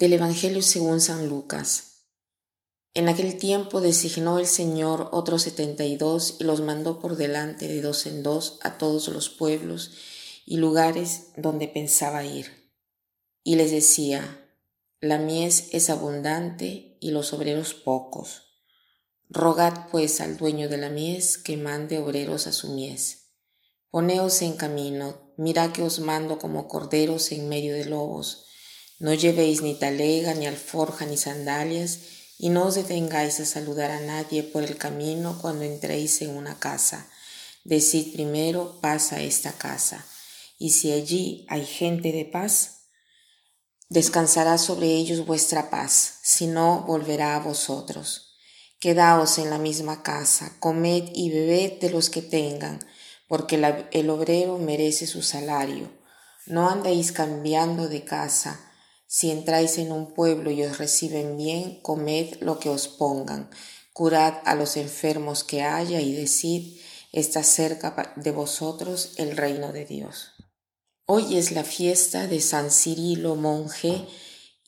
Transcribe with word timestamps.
Del 0.00 0.14
Evangelio 0.14 0.62
según 0.62 1.02
San 1.02 1.28
Lucas. 1.28 2.06
En 2.94 3.10
aquel 3.10 3.36
tiempo 3.36 3.82
designó 3.82 4.38
el 4.38 4.46
Señor 4.46 5.10
otros 5.12 5.42
setenta 5.42 5.84
y 5.84 5.98
dos 5.98 6.36
y 6.40 6.44
los 6.44 6.62
mandó 6.62 7.00
por 7.00 7.16
delante 7.16 7.68
de 7.68 7.82
dos 7.82 8.06
en 8.06 8.22
dos 8.22 8.58
a 8.62 8.78
todos 8.78 9.08
los 9.08 9.28
pueblos 9.28 9.90
y 10.46 10.56
lugares 10.56 11.26
donde 11.36 11.68
pensaba 11.68 12.24
ir. 12.24 12.72
Y 13.44 13.56
les 13.56 13.72
decía, 13.72 14.48
la 15.02 15.18
mies 15.18 15.68
es 15.72 15.90
abundante 15.90 16.96
y 16.98 17.10
los 17.10 17.34
obreros 17.34 17.74
pocos. 17.74 18.44
Rogad 19.28 19.90
pues 19.90 20.22
al 20.22 20.38
dueño 20.38 20.70
de 20.70 20.78
la 20.78 20.88
mies 20.88 21.36
que 21.36 21.58
mande 21.58 21.98
obreros 21.98 22.46
a 22.46 22.52
su 22.52 22.72
mies. 22.72 23.34
Poneos 23.90 24.40
en 24.40 24.56
camino, 24.56 25.34
mirad 25.36 25.72
que 25.72 25.82
os 25.82 26.00
mando 26.00 26.38
como 26.38 26.68
corderos 26.68 27.32
en 27.32 27.50
medio 27.50 27.74
de 27.74 27.84
lobos 27.84 28.46
no 29.00 29.14
llevéis 29.14 29.62
ni 29.62 29.74
talega, 29.74 30.34
ni 30.34 30.46
alforja, 30.46 31.06
ni 31.06 31.16
sandalias, 31.16 32.00
y 32.38 32.50
no 32.50 32.66
os 32.66 32.74
detengáis 32.74 33.40
a 33.40 33.46
saludar 33.46 33.90
a 33.90 34.00
nadie 34.00 34.42
por 34.42 34.62
el 34.62 34.76
camino 34.76 35.38
cuando 35.40 35.64
entréis 35.64 36.20
en 36.20 36.36
una 36.36 36.58
casa. 36.58 37.08
Decid 37.64 38.12
primero, 38.12 38.78
paz 38.80 39.12
a 39.12 39.20
esta 39.22 39.52
casa. 39.52 40.06
Y 40.58 40.70
si 40.70 40.92
allí 40.92 41.46
hay 41.48 41.64
gente 41.64 42.12
de 42.12 42.26
paz, 42.26 42.88
descansará 43.88 44.58
sobre 44.58 44.88
ellos 44.88 45.24
vuestra 45.24 45.70
paz, 45.70 46.18
si 46.22 46.46
no, 46.46 46.84
volverá 46.86 47.36
a 47.36 47.40
vosotros. 47.40 48.36
Quedaos 48.80 49.38
en 49.38 49.48
la 49.48 49.58
misma 49.58 50.02
casa, 50.02 50.56
comed 50.60 51.04
y 51.14 51.30
bebed 51.30 51.80
de 51.80 51.90
los 51.90 52.10
que 52.10 52.20
tengan, 52.20 52.80
porque 53.28 53.56
el 53.92 54.10
obrero 54.10 54.58
merece 54.58 55.06
su 55.06 55.22
salario. 55.22 55.90
No 56.46 56.68
andéis 56.68 57.12
cambiando 57.12 57.88
de 57.88 58.04
casa, 58.04 58.69
si 59.12 59.32
entráis 59.32 59.76
en 59.78 59.90
un 59.90 60.14
pueblo 60.14 60.52
y 60.52 60.62
os 60.62 60.78
reciben 60.78 61.36
bien, 61.36 61.80
comed 61.82 62.36
lo 62.38 62.60
que 62.60 62.68
os 62.68 62.86
pongan, 62.86 63.50
curad 63.92 64.34
a 64.44 64.54
los 64.54 64.76
enfermos 64.76 65.42
que 65.42 65.62
haya 65.62 66.00
y 66.00 66.12
decid, 66.12 66.80
está 67.10 67.42
cerca 67.42 68.14
de 68.14 68.30
vosotros 68.30 69.14
el 69.16 69.36
reino 69.36 69.72
de 69.72 69.84
Dios. 69.84 70.30
Hoy 71.06 71.36
es 71.36 71.50
la 71.50 71.64
fiesta 71.64 72.28
de 72.28 72.40
San 72.40 72.70
Cirilo 72.70 73.34
monje 73.34 74.06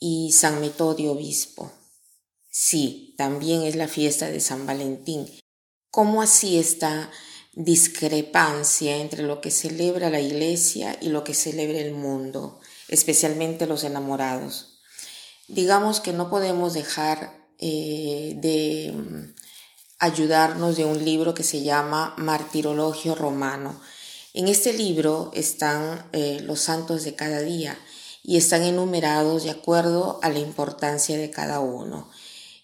y 0.00 0.32
San 0.32 0.60
Metodio 0.60 1.12
obispo. 1.12 1.70
Sí, 2.50 3.14
también 3.16 3.62
es 3.62 3.76
la 3.76 3.86
fiesta 3.86 4.26
de 4.26 4.40
San 4.40 4.66
Valentín. 4.66 5.28
¿Cómo 5.92 6.20
así 6.20 6.58
esta 6.58 7.12
discrepancia 7.52 8.96
entre 8.96 9.22
lo 9.22 9.40
que 9.40 9.52
celebra 9.52 10.10
la 10.10 10.18
Iglesia 10.18 10.98
y 11.00 11.10
lo 11.10 11.22
que 11.22 11.34
celebra 11.34 11.78
el 11.78 11.92
mundo? 11.92 12.58
Especialmente 12.92 13.66
los 13.66 13.84
enamorados. 13.84 14.78
Digamos 15.48 16.00
que 16.00 16.12
no 16.12 16.28
podemos 16.28 16.74
dejar 16.74 17.32
eh, 17.58 18.34
de 18.36 18.92
mm, 18.92 19.34
ayudarnos 19.98 20.76
de 20.76 20.84
un 20.84 21.02
libro 21.02 21.32
que 21.32 21.42
se 21.42 21.62
llama 21.62 22.14
Martirologio 22.18 23.14
Romano. 23.14 23.80
En 24.34 24.46
este 24.46 24.74
libro 24.74 25.30
están 25.34 26.06
eh, 26.12 26.40
los 26.42 26.60
santos 26.60 27.04
de 27.04 27.14
cada 27.14 27.40
día 27.40 27.78
y 28.22 28.36
están 28.36 28.62
enumerados 28.62 29.44
de 29.44 29.50
acuerdo 29.50 30.20
a 30.22 30.28
la 30.28 30.38
importancia 30.38 31.16
de 31.16 31.30
cada 31.30 31.60
uno. 31.60 32.10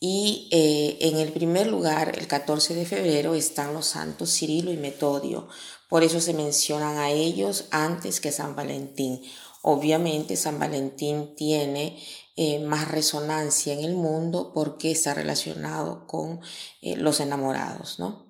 Y 0.00 0.48
eh, 0.50 0.98
en 1.00 1.18
el 1.18 1.32
primer 1.32 1.66
lugar, 1.66 2.18
el 2.18 2.26
14 2.26 2.74
de 2.74 2.86
febrero, 2.86 3.34
están 3.34 3.74
los 3.74 3.86
santos 3.86 4.32
Cirilo 4.34 4.72
y 4.72 4.76
Metodio. 4.76 5.48
Por 5.88 6.04
eso 6.04 6.20
se 6.20 6.34
mencionan 6.34 6.98
a 6.98 7.10
ellos 7.10 7.66
antes 7.70 8.20
que 8.20 8.32
San 8.32 8.54
Valentín. 8.54 9.22
Obviamente 9.62 10.36
San 10.36 10.58
Valentín 10.58 11.34
tiene 11.36 12.02
eh, 12.36 12.60
más 12.60 12.88
resonancia 12.88 13.74
en 13.74 13.80
el 13.80 13.94
mundo 13.94 14.52
porque 14.54 14.90
está 14.90 15.12
relacionado 15.12 16.06
con 16.06 16.40
eh, 16.80 16.96
los 16.96 17.20
enamorados, 17.20 17.98
¿no? 17.98 18.26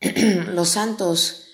los 0.00 0.70
santos 0.70 1.44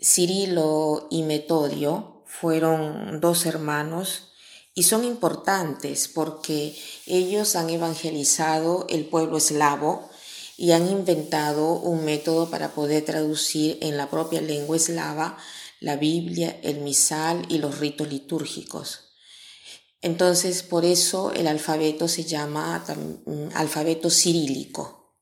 Cirilo 0.00 1.08
y 1.10 1.22
Metodio 1.22 2.22
fueron 2.26 3.20
dos 3.20 3.46
hermanos 3.46 4.32
y 4.74 4.84
son 4.84 5.04
importantes 5.04 6.06
porque 6.06 6.76
ellos 7.06 7.56
han 7.56 7.70
evangelizado 7.70 8.86
el 8.88 9.06
pueblo 9.06 9.38
eslavo 9.38 10.08
y 10.56 10.72
han 10.72 10.88
inventado 10.88 11.72
un 11.72 12.04
método 12.04 12.50
para 12.50 12.74
poder 12.74 13.04
traducir 13.04 13.78
en 13.80 13.96
la 13.96 14.10
propia 14.10 14.40
lengua 14.40 14.76
eslava 14.76 15.38
la 15.80 15.96
Biblia, 15.96 16.58
el 16.62 16.80
misal 16.80 17.46
y 17.48 17.58
los 17.58 17.78
ritos 17.78 18.08
litúrgicos. 18.08 19.12
Entonces, 20.00 20.62
por 20.62 20.84
eso 20.84 21.32
el 21.32 21.46
alfabeto 21.46 22.08
se 22.08 22.24
llama 22.24 22.84
mm, 23.26 23.48
alfabeto 23.54 24.10
cirílico. 24.10 25.14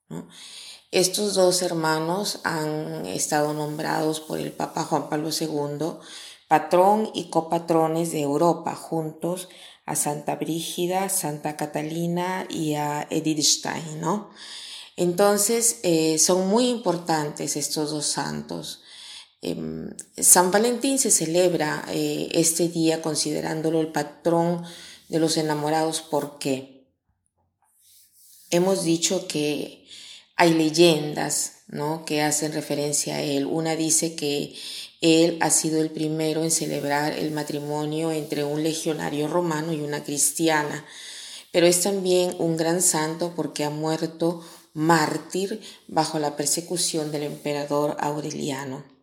Estos 0.91 1.34
dos 1.34 1.62
hermanos 1.62 2.41
han 2.44 3.06
estado 3.06 3.53
nombrados 3.55 4.21
por 4.21 4.39
el 4.39 4.53
Papa 4.53 4.84
Juan 4.84 5.09
Pablo 5.09 5.31
II 5.31 5.99
patrón 6.49 7.11
y 7.15 7.28
copatrones 7.28 8.12
de 8.12 8.23
Europa, 8.23 8.75
juntos 8.75 9.49
a 9.84 9.97
Santa 9.97 10.37
Brígida, 10.37 11.09
Santa 11.09 11.56
Catalina 11.56 12.47
y 12.49 12.75
a 12.75 13.06
Edith 13.11 13.41
Stein. 13.41 14.00
¿no? 14.00 14.31
Entonces, 14.97 15.81
eh, 15.83 16.19
son 16.19 16.49
muy 16.49 16.69
importantes 16.69 17.56
estos 17.56 17.91
dos 17.91 18.06
santos. 18.06 18.83
Em, 19.42 19.91
San 20.16 20.50
Valentín 20.50 20.98
se 20.98 21.10
celebra 21.10 21.84
eh, 21.88 22.28
este 22.32 22.69
día 22.69 23.02
considerándolo 23.02 23.80
el 23.80 23.88
patrón 23.88 24.64
de 25.08 25.19
los 25.19 25.36
enamorados 25.36 26.00
porque 26.00 26.86
hemos 28.50 28.84
dicho 28.84 29.28
que 29.28 29.86
hay 30.36 30.54
leyendas 30.54 31.52
¿no? 31.69 32.04
que 32.04 32.22
hacen 32.22 32.52
referencia 32.52 33.16
a 33.16 33.22
él. 33.22 33.46
Una 33.46 33.76
dice 33.76 34.14
que 34.14 34.54
él 35.00 35.38
ha 35.41 35.50
sido 35.50 35.80
el 35.80 35.91
primero 35.91 36.42
en 36.42 36.50
celebrar 36.50 37.12
el 37.12 37.30
matrimonio 37.30 38.12
entre 38.12 38.44
un 38.44 38.62
legionario 38.62 39.28
romano 39.28 39.72
y 39.72 39.80
una 39.80 40.02
cristiana, 40.02 40.84
pero 41.52 41.66
es 41.66 41.82
también 41.82 42.34
un 42.38 42.56
gran 42.56 42.82
santo 42.82 43.32
porque 43.36 43.64
ha 43.64 43.70
muerto 43.70 44.42
mártir 44.75 45.60
bajo 45.88 46.19
la 46.19 46.36
persecución 46.36 47.12
del 47.12 47.25
emperador 47.25 47.96
Aureliano. 48.00 48.95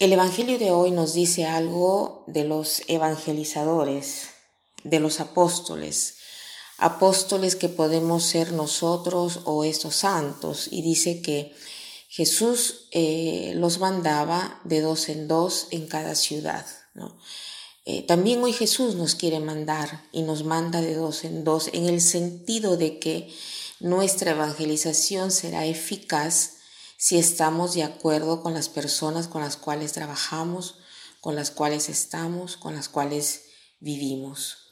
El 0.00 0.12
Evangelio 0.12 0.58
de 0.58 0.72
hoy 0.72 0.90
nos 0.90 1.14
dice 1.14 1.44
algo 1.44 2.24
de 2.26 2.42
los 2.42 2.82
evangelizadores, 2.88 4.30
de 4.82 4.98
los 4.98 5.20
apóstoles, 5.20 6.16
apóstoles 6.78 7.54
que 7.54 7.68
podemos 7.68 8.24
ser 8.24 8.52
nosotros 8.52 9.42
o 9.44 9.62
estos 9.62 9.94
santos, 9.94 10.66
y 10.72 10.82
dice 10.82 11.22
que 11.22 11.54
Jesús 12.08 12.88
eh, 12.90 13.52
los 13.54 13.78
mandaba 13.78 14.60
de 14.64 14.80
dos 14.80 15.08
en 15.08 15.28
dos 15.28 15.68
en 15.70 15.86
cada 15.86 16.16
ciudad. 16.16 16.66
Eh, 17.84 18.02
también 18.02 18.42
hoy 18.42 18.52
Jesús 18.52 18.96
nos 18.96 19.14
quiere 19.14 19.38
mandar 19.38 20.08
y 20.10 20.22
nos 20.22 20.42
manda 20.42 20.80
de 20.80 20.94
dos 20.94 21.22
en 21.22 21.44
dos 21.44 21.70
en 21.72 21.86
el 21.86 22.00
sentido 22.00 22.76
de 22.76 22.98
que 22.98 23.32
nuestra 23.78 24.32
evangelización 24.32 25.30
será 25.30 25.66
eficaz 25.66 26.63
si 27.04 27.18
estamos 27.18 27.74
de 27.74 27.82
acuerdo 27.82 28.42
con 28.42 28.54
las 28.54 28.70
personas 28.70 29.28
con 29.28 29.42
las 29.42 29.58
cuales 29.58 29.92
trabajamos, 29.92 30.78
con 31.20 31.36
las 31.36 31.50
cuales 31.50 31.90
estamos, 31.90 32.56
con 32.56 32.74
las 32.74 32.88
cuales 32.88 33.44
vivimos. 33.78 34.70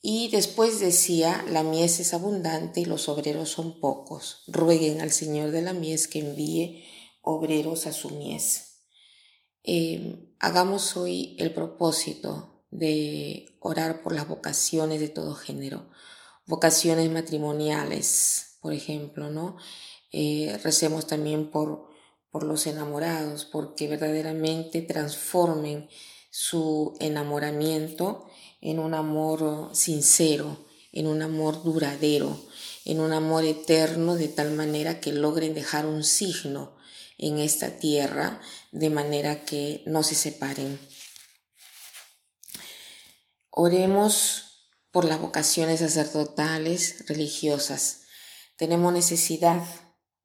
Y 0.00 0.28
después 0.28 0.80
decía, 0.80 1.44
la 1.46 1.62
mies 1.62 2.00
es 2.00 2.14
abundante 2.14 2.80
y 2.80 2.84
los 2.86 3.10
obreros 3.10 3.50
son 3.50 3.80
pocos. 3.80 4.44
Rueguen 4.46 5.02
al 5.02 5.12
Señor 5.12 5.50
de 5.50 5.60
la 5.60 5.74
mies 5.74 6.08
que 6.08 6.20
envíe 6.20 6.86
obreros 7.20 7.86
a 7.86 7.92
su 7.92 8.08
mies. 8.08 8.78
Eh, 9.62 10.34
hagamos 10.38 10.96
hoy 10.96 11.36
el 11.38 11.52
propósito 11.52 12.64
de 12.70 13.58
orar 13.60 14.02
por 14.02 14.14
las 14.14 14.26
vocaciones 14.26 15.00
de 15.00 15.10
todo 15.10 15.34
género, 15.34 15.90
vocaciones 16.46 17.10
matrimoniales, 17.10 18.56
por 18.62 18.72
ejemplo, 18.72 19.28
¿no? 19.28 19.58
Eh, 20.12 20.58
recemos 20.62 21.06
también 21.06 21.50
por, 21.50 21.88
por 22.30 22.44
los 22.44 22.66
enamorados, 22.66 23.44
porque 23.44 23.88
verdaderamente 23.88 24.82
transformen 24.82 25.88
su 26.30 26.96
enamoramiento 27.00 28.26
en 28.60 28.78
un 28.78 28.94
amor 28.94 29.70
sincero, 29.72 30.66
en 30.92 31.06
un 31.06 31.22
amor 31.22 31.62
duradero, 31.62 32.38
en 32.84 33.00
un 33.00 33.12
amor 33.12 33.44
eterno, 33.44 34.16
de 34.16 34.28
tal 34.28 34.52
manera 34.52 35.00
que 35.00 35.12
logren 35.12 35.54
dejar 35.54 35.86
un 35.86 36.04
signo 36.04 36.76
en 37.18 37.38
esta 37.38 37.78
tierra, 37.78 38.40
de 38.72 38.90
manera 38.90 39.44
que 39.44 39.82
no 39.86 40.02
se 40.02 40.14
separen. 40.14 40.80
Oremos 43.50 44.50
por 44.90 45.04
las 45.04 45.20
vocaciones 45.20 45.80
sacerdotales, 45.80 47.04
religiosas. 47.06 48.02
Tenemos 48.56 48.92
necesidad 48.92 49.62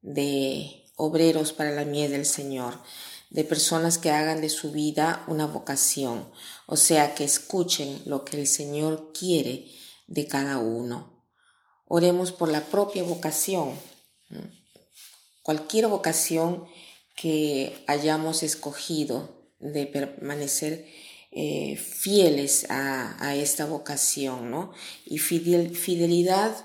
de 0.02 0.84
obreros 0.96 1.52
para 1.52 1.70
la 1.70 1.84
mies 1.84 2.10
del 2.10 2.26
Señor. 2.26 2.80
de 3.28 3.42
personas 3.42 3.98
que 3.98 4.12
hagan 4.12 4.40
de 4.40 4.48
su 4.48 4.70
vida 4.70 5.24
una 5.26 5.46
vocación, 5.46 6.30
o 6.66 6.76
sea, 6.76 7.16
que 7.16 7.24
escuchen 7.24 8.00
lo 8.06 8.24
que 8.24 8.40
el 8.40 8.46
Señor 8.46 9.10
quiere 9.12 9.66
de 10.06 10.28
cada 10.28 10.58
uno. 10.58 11.24
Oremos 11.86 12.30
por 12.30 12.48
la 12.48 12.60
propia 12.60 13.02
vocación, 13.02 13.74
cualquier 15.42 15.88
vocación 15.88 16.66
que 17.16 17.84
hayamos 17.88 18.42
escogido 18.42 19.50
de 19.58 19.86
permanecer 19.86 20.86
eh, 21.32 21.76
fieles 21.76 22.66
a, 22.70 23.34
esta 23.36 23.66
vocación, 23.66 24.50
¿no? 24.50 24.72
Y 25.04 25.18
fidelidad 25.18 26.56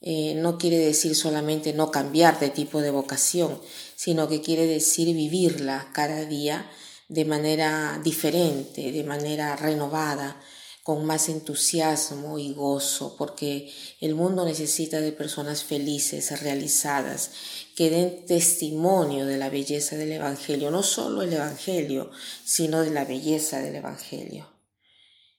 eh, 0.00 0.34
no 0.36 0.58
quiere 0.58 0.78
decir 0.78 1.16
solamente 1.16 1.72
no 1.72 1.90
cambiar 1.90 2.38
de 2.38 2.50
tipo 2.50 2.80
de 2.80 2.90
vocación, 2.90 3.60
sino 3.96 4.28
que 4.28 4.40
quiere 4.40 4.66
decir 4.66 5.14
vivirla 5.14 5.90
cada 5.92 6.24
día 6.24 6.70
de 7.08 7.24
manera 7.24 8.00
diferente, 8.04 8.92
de 8.92 9.04
manera 9.04 9.56
renovada, 9.56 10.40
con 10.88 11.04
más 11.04 11.28
entusiasmo 11.28 12.38
y 12.38 12.54
gozo, 12.54 13.14
porque 13.18 13.70
el 14.00 14.14
mundo 14.14 14.46
necesita 14.46 15.00
de 15.00 15.12
personas 15.12 15.62
felices, 15.62 16.40
realizadas, 16.40 17.30
que 17.76 17.90
den 17.90 18.24
testimonio 18.24 19.26
de 19.26 19.36
la 19.36 19.50
belleza 19.50 19.96
del 19.96 20.12
Evangelio, 20.12 20.70
no 20.70 20.82
solo 20.82 21.20
el 21.20 21.32
Evangelio, 21.32 22.10
sino 22.42 22.80
de 22.80 22.90
la 22.90 23.04
belleza 23.04 23.60
del 23.60 23.76
Evangelio. 23.76 24.48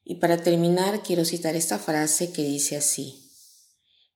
Y 0.03 0.15
para 0.15 0.37
terminar, 0.43 1.01
quiero 1.01 1.25
citar 1.25 1.55
esta 1.55 1.79
frase 1.79 2.31
que 2.31 2.43
dice 2.43 2.77
así, 2.77 3.28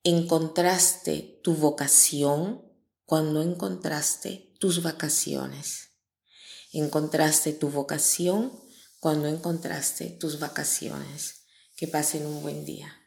encontraste 0.03 1.39
tu 1.43 1.55
vocación 1.55 2.61
cuando 3.05 3.41
encontraste 3.41 4.53
tus 4.59 4.83
vacaciones. 4.83 5.91
Encontraste 6.73 7.53
tu 7.53 7.69
vocación 7.69 8.51
cuando 8.99 9.27
encontraste 9.27 10.09
tus 10.09 10.39
vacaciones. 10.39 11.45
Que 11.75 11.87
pasen 11.87 12.25
un 12.25 12.41
buen 12.41 12.65
día. 12.65 13.02